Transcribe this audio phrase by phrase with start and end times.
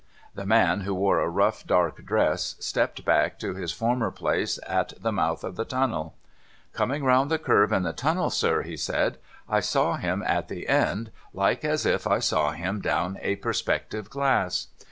[0.33, 4.93] The man, who wore a rough dark dress, stepped back to his former place at
[4.99, 6.15] the mouth of the tunnel.'
[6.73, 10.67] Coming round the curve in the tunnel, sir,' he said,' I saw him at the
[10.67, 14.69] end, like as if I saw him down a perspective glass.